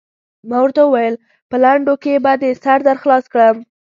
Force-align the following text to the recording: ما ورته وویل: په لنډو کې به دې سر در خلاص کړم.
ما 0.49 0.57
ورته 0.61 0.81
وویل: 0.85 1.15
په 1.49 1.55
لنډو 1.63 1.93
کې 2.03 2.13
به 2.23 2.33
دې 2.41 2.51
سر 2.63 2.79
در 2.87 2.97
خلاص 3.03 3.25
کړم. 3.33 3.57